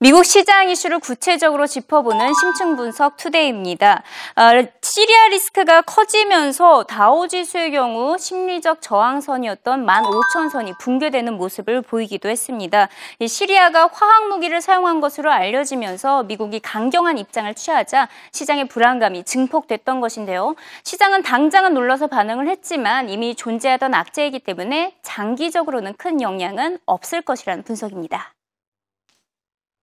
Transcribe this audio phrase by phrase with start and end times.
[0.00, 4.04] 미국 시장 이슈를 구체적으로 짚어보는 심층 분석 투데이입니다.
[4.36, 12.88] 아, 시리아 리스크가 커지면서 다우지수의 경우 심리적 저항선이었던 15,000선이 붕괴되는 모습을 보이기도 했습니다.
[13.26, 20.54] 시리아가 화학 무기를 사용한 것으로 알려지면서 미국이 강경한 입장을 취하자 시장의 불안감이 증폭됐던 것인데요.
[20.84, 28.37] 시장은 당장은 놀라서 반응을 했지만 이미 존재하던 악재이기 때문에 장기적으로는 큰 영향은 없을 것이라는 분석입니다.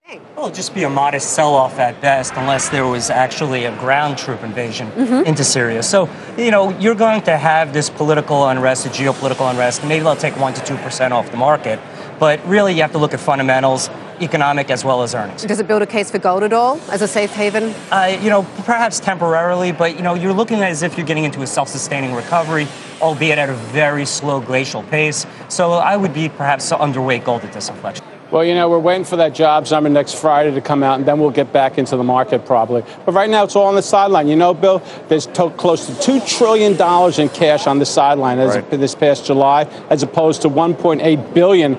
[0.07, 4.19] Well, it'll just be a modest sell-off at best, unless there was actually a ground
[4.19, 5.25] troop invasion mm-hmm.
[5.25, 5.81] into Syria.
[5.81, 6.07] So,
[6.37, 9.83] you know, you're going to have this political unrest, the geopolitical unrest.
[9.83, 11.79] Maybe they'll take one to two percent off the market,
[12.19, 13.89] but really, you have to look at fundamentals,
[14.21, 15.43] economic as well as earnings.
[15.43, 17.73] Does it build a case for gold at all as a safe haven?
[17.91, 21.41] Uh, you know, perhaps temporarily, but you know, you're looking as if you're getting into
[21.41, 22.67] a self-sustaining recovery,
[23.01, 25.25] albeit at a very slow glacial pace.
[25.49, 28.05] So, I would be perhaps underweight gold at this inflection.
[28.31, 31.07] Well, you know, we're waiting for that jobs number next Friday to come out, and
[31.07, 32.83] then we'll get back into the market probably.
[33.05, 34.27] But right now, it's all on the sideline.
[34.27, 38.55] You know, Bill, there's to- close to $2 trillion in cash on the sideline as
[38.55, 38.69] right.
[38.71, 41.75] this past July, as opposed to 1.8 billion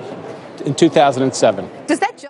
[0.65, 1.69] in 2007.
[1.85, 2.27] Does that jo-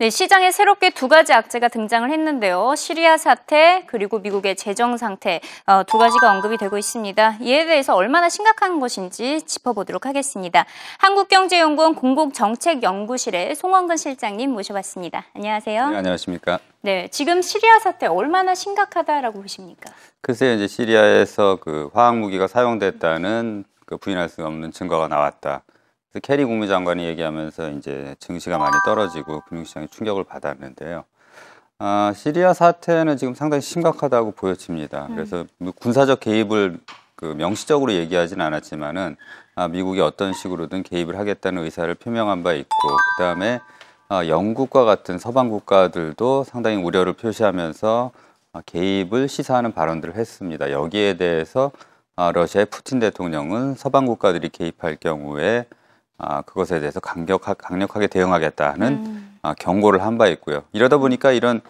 [0.00, 2.74] 네, 시장에 새롭게 두 가지 악재가 등장을 했는데요.
[2.74, 7.36] 시리아 사태 그리고 미국의 재정 상태 어, 두 가지가 언급이 되고 있습니다.
[7.42, 10.64] 이에 대해서 얼마나 심각한 것인지 짚어보도록 하겠습니다.
[11.00, 15.26] 한국경제연구원 공공정책연구실의 송원근 실장님 모셔봤습니다.
[15.34, 15.90] 안녕하세요.
[15.90, 16.60] 네, 안녕하십니까.
[16.80, 19.92] 네, 지금 시리아 사태 얼마나 심각하다라고 보십니까?
[20.22, 25.60] 글쎄요, 이제 시리아에서 그 화학 무기가 사용됐다는 그 부인할 수 없는 증거가 나왔다.
[26.18, 31.04] 케리 국무장관이 얘기하면서 이제 증시가 많이 떨어지고 금융시장이 충격을 받았는데요.
[31.78, 35.06] 아, 시리아 사태는 지금 상당히 심각하다고 보여집니다.
[35.06, 35.14] 음.
[35.14, 36.78] 그래서 뭐 군사적 개입을
[37.14, 39.16] 그 명시적으로 얘기하진 않았지만은
[39.54, 43.60] 아, 미국이 어떤 식으로든 개입을 하겠다는 의사를 표명한 바 있고 그 다음에
[44.08, 48.10] 아, 영국과 같은 서방 국가들도 상당히 우려를 표시하면서
[48.52, 50.72] 아, 개입을 시사하는 발언들을 했습니다.
[50.72, 51.70] 여기에 대해서
[52.16, 55.66] 아, 러시아의 푸틴 대통령은 서방 국가들이 개입할 경우에
[56.22, 59.38] 아, 그것에 대해서 강력하, 강력하게 대응하겠다는 음.
[59.42, 60.62] 아, 경고를 한 바 있고요.
[60.72, 61.60] 이러다 보니까 이런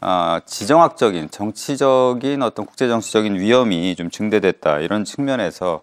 [0.00, 5.82] 아, 지정학적인 정치적인 어떤 국제 정치적인 위험이 좀 증대됐다 이런 측면에서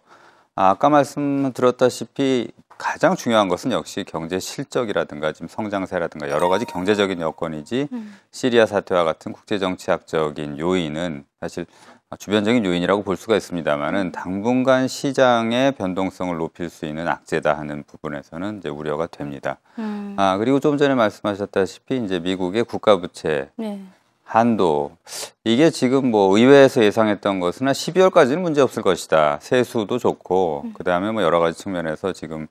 [0.56, 7.90] 아, 아까 말씀드렸다시피 가장 중요한 것은 역시 경제 실적이라든가 지금 성장세라든가 여러 가지 경제적인 여건이지
[7.92, 8.16] 음.
[8.32, 11.66] 시리아 사태와 같은 국제 정치학적인 요인은 사실
[12.18, 18.70] 주변적인 요인이라고 볼 수가 있습니다만은 당분간 시장의 변동성을 높일 수 있는 악재다 하는 부분에서는 이제
[18.70, 19.58] 우려가 됩니다.
[19.80, 20.16] 음.
[20.18, 23.82] 아 그리고 좀 전에 말씀하셨다시피 이제 미국의 국가 부채 네.
[24.26, 24.98] 한도
[25.44, 29.38] 이게 지금 뭐 의회에서 예상했던 것은 한 12월까지는 문제 없을 것이다.
[29.40, 30.74] 세수도 좋고 음.
[30.74, 32.48] 그 다음에 뭐 여러 가지 측면에서 지금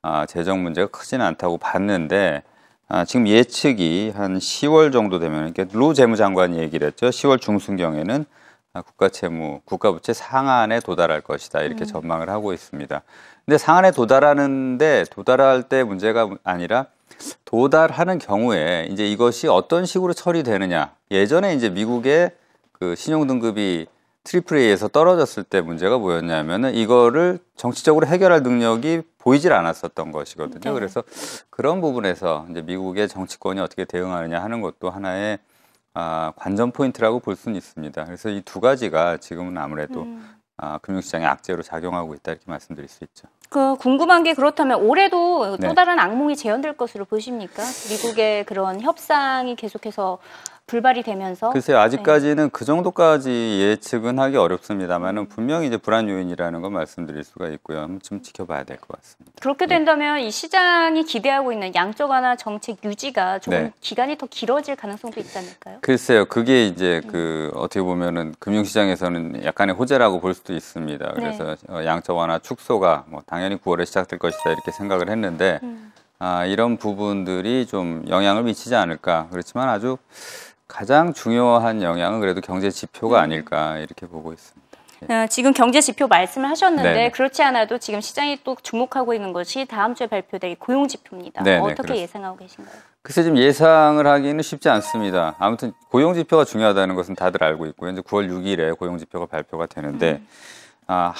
[0.00, 2.42] 아, 재정 문제가 크지는 않다고 봤는데
[2.88, 7.10] 아, 지금 예측이 한 10월 정도 되면 이렇게 루 재무장관이 얘기를 했죠.
[7.10, 8.24] 10월 중순경에는
[8.72, 11.86] 아, 국가 채무, 국가 부채 상한에 도달할 것이다 이렇게 음.
[11.86, 13.02] 전망을 하고 있습니다.
[13.44, 16.86] 근데 상한에 도달하는데 도달할 때 문제가 아니라
[17.44, 20.94] 도달하는 경우에 이제 이것이 어떤 식으로 처리되느냐.
[21.10, 22.32] 예전에 이제 미국의
[22.72, 23.86] 그 신용 등급이
[24.24, 30.60] triple A에서 떨어졌을 때 문제가 뭐였냐면은 이거를 정치적으로 해결할 능력이 보이질 않았었던 것이거든요.
[30.60, 30.72] 네.
[30.72, 31.02] 그래서
[31.50, 35.38] 그런 부분에서 이제 미국의 정치권이 어떻게 대응하느냐 하는 것도 하나의
[35.94, 38.04] 아, 관전 포인트라고 볼 수는 있습니다.
[38.04, 40.28] 그래서 이 두 가지가 지금은 아무래도 음.
[40.58, 43.28] 아, 금융시장의 악재로 작용하고 있다 이렇게 말씀드릴 수 있죠.
[43.48, 45.68] 그 궁금한 게 그렇다면 올해도 네.
[45.68, 47.62] 또 다른 악몽이 재현될 것으로 보십니까?
[47.90, 50.18] 미국의 그런 협상이 계속해서
[50.68, 52.50] 불발이 되면서 글쎄요 아직까지는 네.
[52.52, 57.88] 그 정도까지 예측은 하기 어렵습니다만은 분명히 이제 불안 요인이라는 걸 말씀드릴 수가 있고요.
[58.02, 59.32] 좀 지켜봐야 될 것 같습니다.
[59.40, 59.76] 그렇게 네.
[59.76, 60.26] 된다면 네.
[60.26, 63.72] 이 시장이 기대하고 있는 양적 완화 정책 유지가 좀 네.
[63.80, 65.78] 기간이 더 길어질 가능성도 있지 않을까요?
[65.80, 67.08] 글쎄요 그게 이제 네.
[67.10, 71.04] 그 어떻게 보면은 금융시장에서는 약간의 호재라고 볼 수도 있습니다.
[71.06, 71.12] 네.
[71.14, 75.92] 그래서 어, 양적 완화 축소가 뭐 당연히 9월에 시작될 것이다 이렇게 생각을 했는데 음.
[76.20, 79.96] 아, 이런 부분들이 좀 영향을 미치지 않을까 그렇지만 아주
[80.68, 83.22] 가장 중요한 영향은 그래도 경제 지표가 음.
[83.22, 84.68] 아닐까 이렇게 보고 있습니다.
[85.10, 85.14] 예.
[85.14, 87.10] 어, 지금 경제 지표 말씀을 하셨는데 네네.
[87.12, 91.42] 그렇지 않아도 지금 시장이 또 주목하고 있는 것이 다음 주에 발표될 고용 지표입니다.
[91.42, 92.02] 네네, 어떻게 그렇습니다.
[92.02, 92.74] 예상하고 계신가요?
[93.02, 95.36] 글쎄 지금 예상을 하기는 쉽지 않습니다.
[95.38, 97.90] 아무튼 고용 지표가 중요하다는 것은 다들 알고 있고요.
[97.90, 100.28] 이제 9월 6일에 고용 지표가 발표가 되는데 음.
[100.88, 101.14] 아,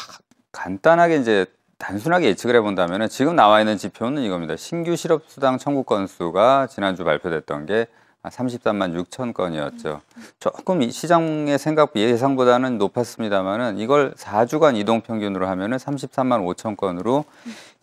[0.52, 1.46] 간단하게 이제
[1.78, 4.56] 단순하게 예측을 해본다면 지금 나와 있는 지표는 이겁니다.
[4.56, 7.86] 신규 실업수당 청구 건수가 지난주 발표됐던 게
[8.24, 10.00] 33만 6천 건이었죠.
[10.40, 17.24] 조금 이 시장의 생각 예상보다는 높았습니다만은 이걸 4주간 이동 평균으로 하면은 33만 5천 건으로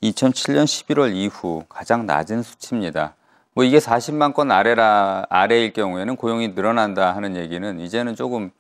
[0.04, 3.16] 2007년 11월 이후 가장 낮은 수치입니다.
[3.54, 8.52] 뭐 이게 40만 건 아래라 아래일 경우에는 고용이 늘어난다 하는 얘기는 이제는 조금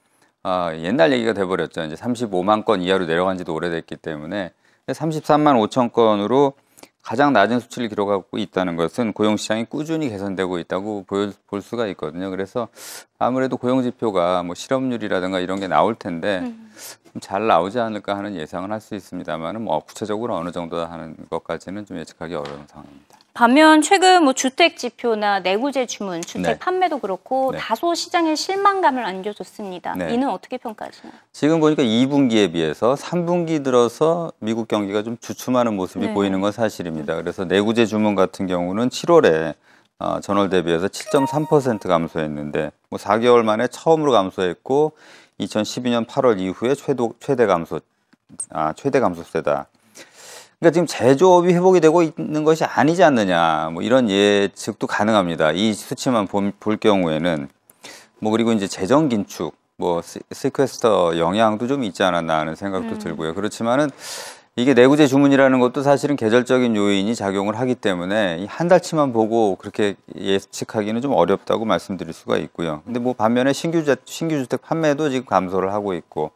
[0.44, 1.83] 어, 옛날 얘기가 돼버렸죠.
[1.83, 4.51] 이제 35만 건 이하로 내려간 지도 오래됐기 때문에
[4.88, 6.54] 33만 5천 건으로
[7.06, 12.31] 가장 낮은 수치를 기록하고 있다는 것은 고용 시장이 꾸준히 개선되고 있다고 볼, 볼 수가 있거든요.
[12.31, 12.68] 그래서
[13.19, 16.72] 아무래도 고용 지표가 뭐 실업률이라든가 이런 게 나올 텐데 음.
[17.13, 22.34] 좀잘 나오지 않을까 하는 예상은 할수 있습니다만은 뭐 구체적으로 어느 정도다 하는 것까지는 좀 예측하기
[22.34, 23.19] 어려운 상황입니다.
[23.36, 26.58] 반면 최근 뭐 주택 지표나 내구재 주문, 주택 네.
[26.58, 27.58] 판매도 그렇고 네.
[27.58, 29.96] 다소 시장에 실망감을 안겨줬습니다.
[29.96, 30.14] 네.
[30.14, 31.12] 이는 어떻게 평가하시나요?
[31.34, 36.14] 지금 보니까 2분기에 비해서 3분기 들어서 미국 경기가 좀 주춤하는 모습이 네.
[36.14, 37.18] 보이는 건 사실입니다.
[37.18, 39.56] 그래서 내구재 주문 같은 경우는 7월에
[40.00, 44.94] 어, 전월 대비해서 7.3% 감소했는데 뭐 4개월 만에 처음으로 감소했고
[45.42, 47.82] 2012년 8월 이후에 최도, 최대 감소
[48.52, 49.68] 아, 최대 감소세다.
[50.60, 55.52] 그러니까 지금 제조업이 회복이 되고 있는 것이 아니지 않느냐 뭐 이런 예측도 가능합니다.
[55.52, 57.50] 이 수치만 볼, 볼 경우에는
[58.19, 63.34] 뭐 그리고 이제 재정 긴축 뭐 시- 시퀘스터 영향도 좀 있지 않았나 하는 생각도 들고요.
[63.34, 63.90] 그렇지만은
[64.57, 71.01] 이게 내구재 주문이라는 것도 사실은 계절적인 요인이 작용을 하기 때문에 이한 달치만 보고 그렇게 예측하기는
[71.01, 72.81] 좀 어렵다고 말씀드릴 수가 있고요.
[72.86, 76.31] 근데 뭐 반면에 신규 자, 신규 주택 판매도 지금 감소를 하고 있고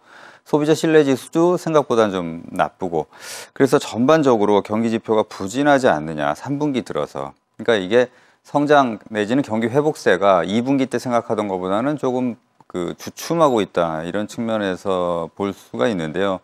[0.49, 3.05] 소비자 신뢰 지수도 생각보다는 좀 나쁘고
[3.53, 8.09] 그래서 전반적으로 경기 지표가 부진하지 않느냐 3분기 들어서 그러니까 이게
[8.41, 12.35] 성장 내지는 경기 회복세가 2분기 때 생각하던 것보다는 조금
[12.65, 16.39] 그 주춤하고 있다 이런 측면에서 볼 수가 있는데요.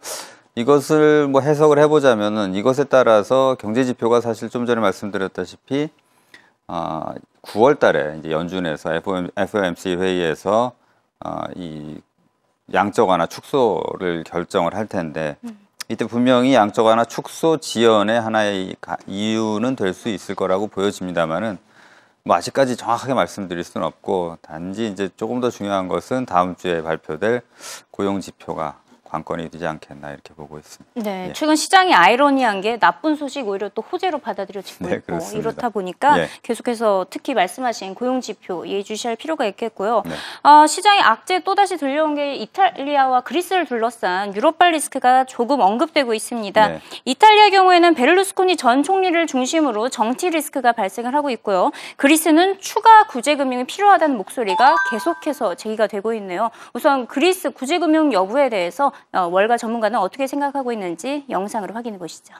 [0.53, 5.89] 이것을 뭐 해석을 해보자면은 이것에 따라서 경제 지표가 사실 좀 전에 말씀드렸다시피
[6.67, 10.73] 아 9월 달에 이제 연준에서 FOM, FOMC 회의에서
[11.21, 11.99] 아, 이
[12.73, 15.37] 양적 완화 축소를 결정을 할 텐데
[15.87, 21.57] 이때 분명히 양적 완화 축소 지연의 하나의 가- 이유는 될 수 있을 거라고 보여집니다만은
[22.23, 27.41] 뭐 아직까지 정확하게 말씀드릴 수는 없고 단지 이제 조금 더 중요한 것은 다음 주에 발표될
[27.91, 28.79] 고용 지표가
[29.15, 31.01] 관건이 되지 않겠나 이렇게 보고 있습니다.
[31.01, 31.33] 네, 예.
[31.33, 35.49] 최근 시장이 아이러니한 게 나쁜 소식 오히려 또 호재로 받아들여지고 네, 있고 그렇습니다.
[35.49, 36.29] 이렇다 보니까 예.
[36.43, 40.03] 계속해서 특히 말씀하신 고용 지표 예의주시할 필요가 있겠고요.
[40.05, 40.15] 네.
[40.43, 46.67] 아, 시장의 악재 또 다시 들려온 게 이탈리아와 그리스를 둘러싼 유럽발 리스크가 조금 언급되고 있습니다.
[46.67, 46.81] 네.
[47.05, 51.71] 이탈리아 경우에는 베를루스코니 전 총리를 중심으로 정치 리스크가 발생을 하고 있고요.
[51.95, 56.51] 그리스는 추가 구제 금융이 필요하다는 목소리가 계속해서 제기가 되고 있네요.
[56.73, 62.33] 우선 그리스 구제 금융 여부에 대해서 어, 월가 전문가는 어떻게 생각하고 있는지 영상으로 확인해 보시죠.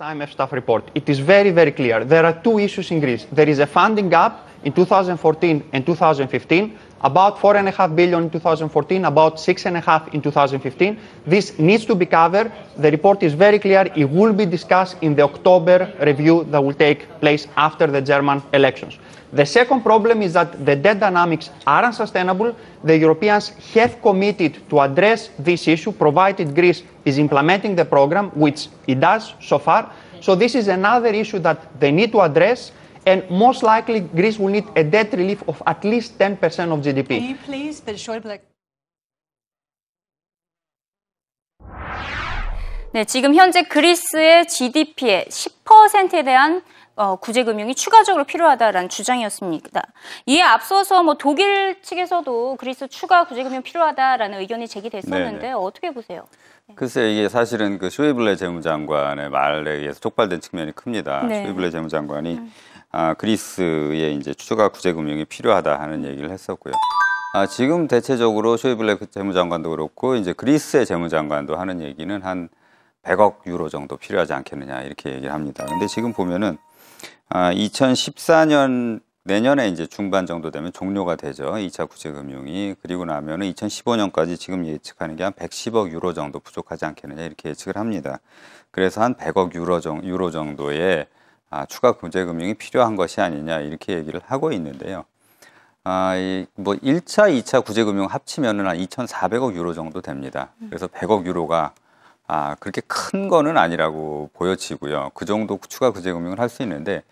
[0.00, 0.92] IMF staff report.
[0.94, 2.06] It is very, very clear.
[2.06, 3.26] There are two issues in Greece.
[3.34, 8.24] There is a funding gap in 2014 and 2015, about four and a half billion
[8.24, 10.98] in 2014, about six and a half in 2015.
[11.26, 12.50] This needs to be covered.
[12.76, 13.90] The report is very clear.
[13.94, 18.42] It will be discussed in the October review that will take place after the German
[18.52, 18.98] elections.
[19.32, 22.56] The second problem is that the debt dynamics are unsustainable.
[22.82, 28.68] The Europeans have committed to address this issue provided Greece is implementing the program, which
[28.86, 29.92] it does so far.
[30.20, 32.72] So this is another issue that they need to address.
[33.08, 36.36] And most likely, Greece will need a debt relief of at least 10%
[36.70, 37.08] of GDP.
[37.08, 37.96] Can you please, Mr.
[37.96, 38.38] Schäuble,
[42.92, 46.62] 네, 지금 현재 그리스의 GDP의 10%에 대한
[46.96, 49.82] 어, 구제금융이 추가적으로 필요하다라는 주장이었습니다.
[50.26, 55.52] 이에 앞서서 뭐 독일 측에서도 그리스 추가 구제금융 필요하다라는 의견이 제기됐었는데 네네.
[55.52, 56.26] 어떻게 보세요?
[56.74, 61.24] 글쎄 이게 사실은 그 쇼이블레 재무장관의 말에 의해서 촉발된 측면이 큽니다.
[61.26, 61.44] 네.
[61.44, 62.40] 쇼이블레 재무장관이
[63.00, 66.74] 아, 그리스에 이제 추가 구제 금융이 필요하다 하는 얘기를 했었고요.
[67.32, 72.48] 아, 지금 대체적으로 쇼이블레 재무장관도 그렇고 이제 그리스의 재무장관도 하는 얘기는 한
[73.04, 75.64] 100억 유로 정도 필요하지 않겠느냐 이렇게 얘기를 합니다.
[75.68, 76.58] 근데 지금 보면은
[77.28, 81.52] 아, 2014년 내년에 이제 중반 정도 되면 종료가 되죠.
[81.52, 87.22] 2차 구제 금융이 그리고 나면은 2015년까지 지금 예측하는 게 한 110억 유로 정도 부족하지 않겠느냐
[87.22, 88.18] 이렇게 예측을 합니다.
[88.72, 91.06] 그래서 한 100억 유로, 정, 유로 정도의
[91.50, 95.04] 아, 추가 구제 금융이 필요한 것이 아니냐 이렇게 얘기를 하고 있는데요.
[95.84, 100.50] 아, 이, 뭐 1차, 2차 구제 금융 합치면은 한 2,400억 유로 정도 됩니다.
[100.68, 101.72] 그래서 100억 유로가
[102.26, 105.12] 아, 그렇게 큰 거는 아니라고 보여지고요.
[105.14, 107.02] 그 정도 추가 구제 금융을 할 수 있는데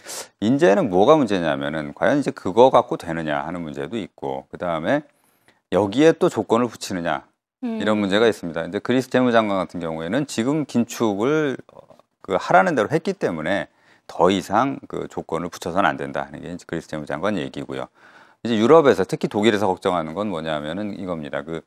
[0.40, 5.02] 이제는 뭐가 문제냐면은 과연 이제 그거 갖고 되느냐 하는 문제도 있고 그 다음에
[5.72, 7.24] 여기에 또 조건을 붙이느냐
[7.80, 8.64] 이런 문제가 있습니다.
[8.66, 11.78] 이제 그리스 재무장관 같은 경우에는 지금 긴축을 어,
[12.20, 13.68] 그 하라는 대로 했기 때문에
[14.06, 17.86] 더 이상 그 조건을 붙여서는 안 된다 하는 게 이제 그리스 재무장관 얘기고요.
[18.44, 21.42] 이제 유럽에서 특히 독일에서 걱정하는 건 뭐냐면은 이겁니다.
[21.42, 21.60] 그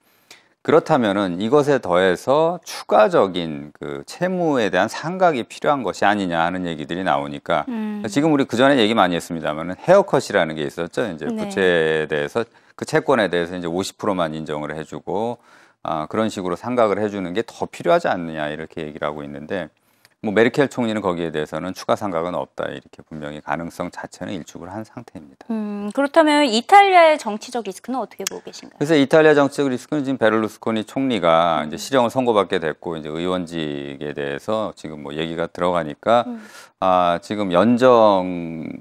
[0.62, 8.04] 그렇다면은 이것에 더해서 추가적인 그 채무에 대한 상각이 필요한 것이 아니냐 하는 얘기들이 나오니까 음.
[8.10, 11.12] 지금 우리 그 전에 얘기 많이 했습니다만은 헤어컷이라는 게 있었죠.
[11.12, 11.36] 이제 네.
[11.36, 12.44] 부채에 대해서
[12.76, 15.38] 그 채권에 대해서 이제 50%만 인정을 해주고
[15.84, 19.70] 아, 그런 식으로 상각을 해주는 게 더 필요하지 않느냐 이렇게 얘기를 하고 있는데
[20.22, 25.46] 뭐 메르켈 총리는 거기에 대해서는 추가 상각은 없다 이렇게 분명히 가능성 자체는 일축을 한 상태입니다.
[25.50, 28.78] 음, 그렇다면 이탈리아의 정치적 리스크는 어떻게 보고 계신가요?
[28.78, 35.04] 그래서 이탈리아 정치적 리스크는 지금 베를루스코니 총리가 이제 실형을 선고받게 됐고 이제 의원직에 대해서 지금
[35.04, 36.26] 뭐 얘기가 들어가니까
[36.82, 38.74] 아 지금 연정을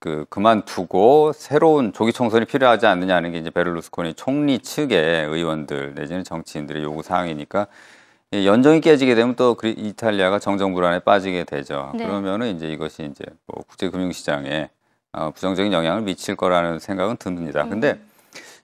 [0.00, 6.82] 그 그만두고 새로운 조기 총선이 필요하지 않느냐는 게 이제 베를루스코니 총리 측의 의원들 내지는 정치인들의
[6.82, 7.97] 요구 사항이니까 이
[8.32, 11.92] 연정이 깨지게 되면 또 그리- 이탈리아가 정정 불안에 빠지게 되죠.
[11.94, 12.04] 네.
[12.04, 14.68] 그러면은 이제 이것이 이제 뭐 국제 금융 시장에
[15.12, 17.64] 어, 부정적인 영향을 미칠 거라는 생각은 듭니다.
[17.66, 17.98] 근데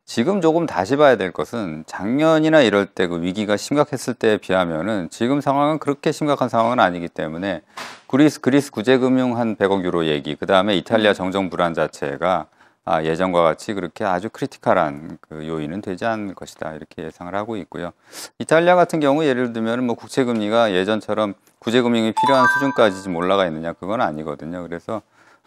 [0.04, 5.40] 지금 조금 다시 봐야 될 것은 작년이나 이럴 때 그 위기가 심각했을 때에 비하면은 지금
[5.40, 7.62] 상황은 그렇게 심각한 상황은 아니기 때문에
[8.06, 12.53] 그리스 그리스 구제금융 한 100억 유로 얘기, 그 다음에 이탈리아 정정 불안 자체가 아,
[13.02, 17.92] 예전과 같이 그렇게 아주 critical한 그 요인은 되지 않을 것이다 이렇게 예상을 하고 있고요.
[18.38, 23.46] 이탈리아 같은 경우 예를 들면 뭐 국채 금리가 예전처럼 구제 금융이 필요한 수준까지 좀 올라가
[23.46, 24.62] 있느냐 그건 아니거든요.
[24.62, 25.00] 그래서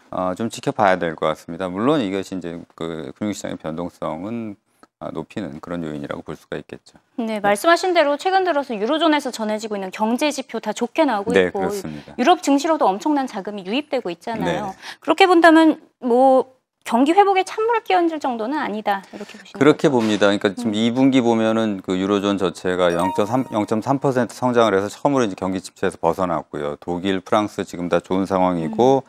[0.10, 1.68] 어, 좀 지켜봐야 될 것 같습니다.
[1.70, 4.56] 물론 이것이 이제 그 금융시장의 변동성은
[5.00, 6.98] 아, 높이는 그런 요인이라고 볼 수가 있겠죠.
[7.18, 11.60] 네, 말씀하신 대로 최근 들어서 유로존에서 전해지고 있는 경제 지표 다 좋게 나오고 네, 있고
[11.60, 12.16] 그렇습니다.
[12.18, 14.66] 유럽 증시로도 엄청난 자금이 유입되고 있잖아요.
[14.66, 14.72] 네.
[15.00, 16.57] 그렇게 본다면 뭐
[16.88, 19.92] 경기 회복에 찬물을 끼얹을 정도는 아니다 이렇게 보시는 그렇게 거죠?
[19.92, 20.28] 봅니다.
[20.28, 25.98] 그러니까 지금 2분기 보면은 그 유로존 전체가 0.3 0.3% 성장을 해서 처음으로 이제 경기 침체에서
[26.00, 26.78] 벗어났고요.
[26.80, 29.04] 독일, 프랑스 지금 다 좋은 상황이고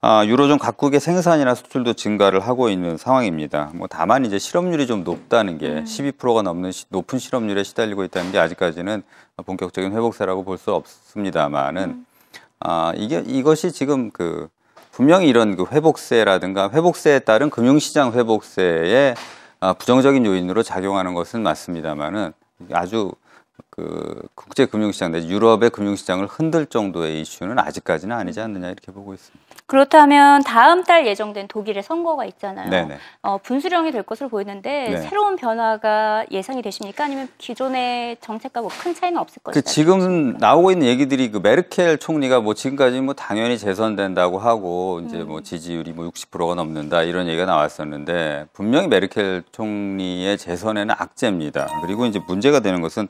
[0.00, 3.70] 아, 유로존 각국의 생산이나 수출도 증가를 하고 있는 상황입니다.
[3.74, 8.38] 뭐 다만 이제 실업률이 좀 높다는 게 12%가 넘는 시- 높은 실업률에 시달리고 있다는 게
[8.38, 9.02] 아직까지는
[9.44, 12.06] 본격적인 회복세라고 볼 수 없습니다만은
[12.60, 14.48] 아, 이게 이것이 지금 그
[15.00, 19.14] 분명히 이런 그 회복세라든가 회복세에 따른 금융시장 회복세에
[19.58, 22.34] 아, 부정적인 요인으로 작용하는 것은 맞습니다만은
[22.70, 23.10] 아주
[23.70, 29.49] 그 국제 금융시장 유럽의 금융시장을 흔들 정도의 이슈는 아직까지는 아니지 않느냐 이렇게 보고 있습니다.
[29.70, 32.68] 그렇다면 다음 달 예정된 독일의 선거가 있잖아요.
[32.70, 32.98] 네네.
[33.22, 34.96] 어, 분수령이 될 것으로 보이는데 네.
[35.02, 37.04] 새로운 변화가 예상이 되십니까?
[37.04, 39.70] 아니면 기존의 정책과 뭐 큰 차이는 없을 그 것이다.
[39.70, 45.40] 지금 나오고 있는 얘기들이 그 메르켈 총리가 뭐 지금까지 뭐 당연히 재선된다고 하고 이제 뭐
[45.40, 51.82] 지지율이 뭐 60%가 넘는다 이런 얘기가 나왔었는데 분명히 메르켈 총리의 재선에는 악재입니다.
[51.82, 53.06] 그리고 이제 문제가 되는 것은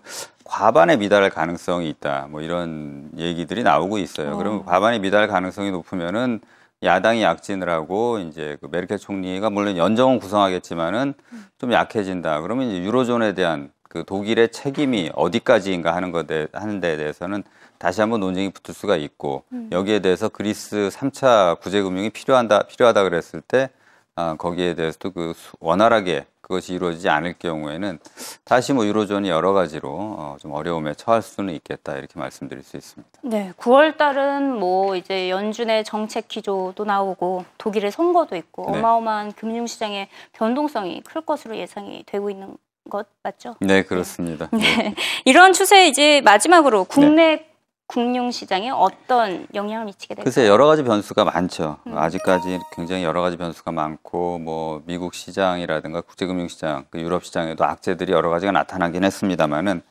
[0.55, 2.27] 과반에 미달할 가능성이 있다.
[2.29, 4.37] 뭐 이런 얘기들이 나오고 있어요.
[4.37, 6.41] 그러면 과반에 미달할 가능성이 높으면은
[6.83, 11.15] 야당이 약진을 하고 이제 그 메르켈 총리가 물론 연정은 구성하겠지만은
[11.59, 12.41] 좀 약해진다.
[12.41, 17.45] 그러면 이제 유로존에 대한 그 독일의 책임이 어디까지인가 하는 것에 하는 데에 대해서는
[17.79, 23.41] 다시 한번 논쟁이 붙을 수가 있고 여기에 대해서 그리스 3차 구제 금융이 필요한다 필요하다 그랬을
[23.41, 23.71] 때
[24.17, 28.01] 아, 거기에 대해서도 그 수- 원활하게 그것이 이루어지지 않을 경우에는
[28.43, 33.21] 다시 뭐 유로존이 여러 가지로 어, 좀 어려움에 처할 수는 있겠다 이렇게 말씀드릴 수 있습니다.
[33.23, 38.79] 네, 9월 달은 뭐 이제 연준의 정책 기조도 나오고 독일의 선거도 있고 네.
[38.79, 42.57] 어마어마한 금융시장의 변동성이 클 것으로 예상이 되고 있는
[42.91, 43.55] 것 맞죠?
[43.61, 44.49] 네 그렇습니다.
[44.51, 44.97] 네.
[45.25, 47.47] 이런 추세 이제 마지막으로 국내
[47.91, 50.25] 금융 시장에 어떤 영향을 미치게 될까요?
[50.25, 51.79] 글쎄 여러 가지 변수가 많죠.
[51.93, 58.13] 아직까지 굉장히 여러 가지 변수가 많고 뭐 미국 시장이라든가 국제금융 시장, 그 유럽 시장에도 악재들이
[58.13, 59.83] 여러 가지가 나타나긴 했습니다만은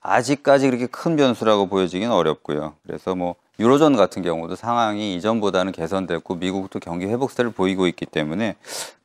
[0.00, 2.74] 아직까지 그렇게 큰 변수라고 보여지기는 어렵고요.
[2.86, 8.54] 그래서 뭐 유로존 같은 경우도 상황이 이전보다는 개선됐고 미국도 경기 회복세를 보이고 있기 때문에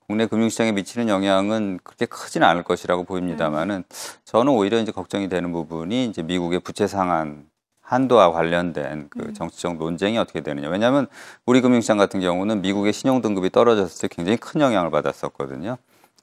[0.06, 3.84] 국내 금융시장에 미치는 영향은 그렇게 크지는 않을 것이라고 보입니다만은
[4.26, 7.46] 저는 오히려 이제 걱정이 되는 부분이 이제 미국의 부채 상한
[7.94, 10.70] 한도와 관련된 그 정치적 논쟁이 어떻게 되느냐.
[10.70, 11.08] 왜냐하면
[11.46, 15.78] 우리 금융시장 같은 경우는 미국의 신용 등급이 떨어졌을 때 굉장히 큰 영향을 받았었거든요.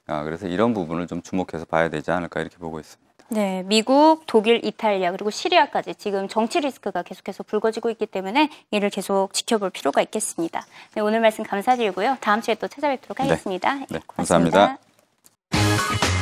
[0.07, 3.11] 아, 그래서 이런 부분을 좀 주목해서 봐야 되지 않을까 이렇게 보고 있습니다.
[3.29, 9.33] 네, 미국, 독일, 이탈리아 그리고 시리아까지 지금 정치 리스크가 계속해서 불거지고 있기 때문에 이를 계속
[9.33, 10.65] 지켜볼 필요가 있겠습니다.
[10.95, 12.17] 네, 오늘 말씀 감사드리고요.
[12.19, 13.23] 다음 주에 또 찾아뵙도록 네.
[13.23, 13.75] 하겠습니다.
[13.89, 14.77] 네, 고맙습니다.
[15.51, 16.20] 감사합니다.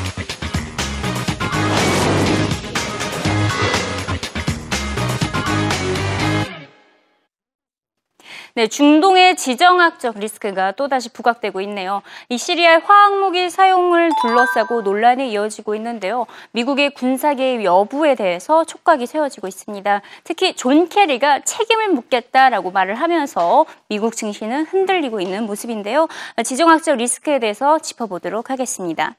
[8.56, 12.02] 네, 중동의 지정학적 리스크가 또다시 부각되고 있네요.
[12.30, 16.26] 이 시리아의 화학무기 사용을 둘러싸고 논란이 이어지고 있는데요.
[16.52, 20.02] 미국의 군사 개입 여부에 대해서 촉각이 세워지고 있습니다.
[20.24, 26.08] 특히 존 케리가 책임을 묻겠다라고 말을 하면서 미국 증시는 흔들리고 있는 모습인데요.
[26.44, 29.16] 지정학적 리스크에 대해서 짚어보도록 하겠습니다.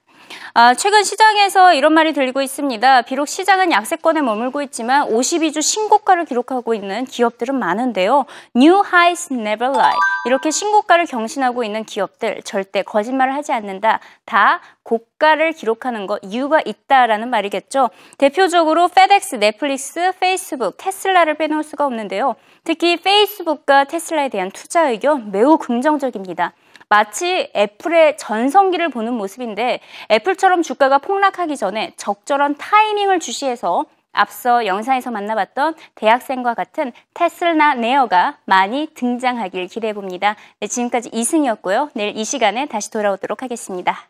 [0.54, 3.02] 아, 최근 시장에서 이런 말이 들리고 있습니다.
[3.02, 8.26] 비록 시장은 약세권에 머물고 있지만 52주 신고가를 기록하고 있는 기업들은 많은데요.
[8.56, 9.96] New highs never lie.
[10.26, 14.00] 이렇게 신고가를 경신하고 있는 기업들 절대 거짓말을 하지 않는다.
[14.25, 17.90] 다 고가를 기록하는 것 이유가 있다라는 말이겠죠.
[18.18, 22.37] 대표적으로 페덱스, 넷플릭스, 페이스북, 테슬라를 빼놓을 수가 없는데요.
[22.64, 26.52] 특히 페이스북과 테슬라에 대한 투자 의견 매우 긍정적입니다.
[26.90, 29.78] 마치 애플의 전성기를 보는 모습인데
[30.11, 38.88] 애플처럼 주가가 폭락하기 전에 적절한 타이밍을 주시해서 앞서 영상에서 만나봤던 대학생과 같은 테슬라 네어가 많이
[38.94, 40.35] 등장하길 기대해 봅니다.
[40.59, 41.90] 네, 지금까지 이승이었고요.
[41.94, 44.09] 내일 이 시간에 다시 돌아오도록 하겠습니다.